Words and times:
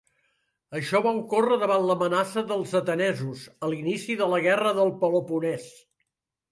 Això 0.79 1.01
va 1.07 1.11
ocórrer 1.19 1.59
davant 1.65 1.85
l'amenaça 1.89 2.45
dels 2.53 2.73
atenesos, 2.81 3.45
a 3.69 3.73
l'inici 3.75 4.19
de 4.25 4.33
la 4.35 4.43
Guerra 4.49 4.75
del 4.81 4.95
Peloponès. 5.05 5.75